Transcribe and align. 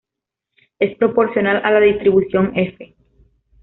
Es 0.79 0.97
proporcional 0.97 1.61
a 1.63 1.69
la 1.69 1.79
distribución 1.79 2.53
"F". 2.55 2.95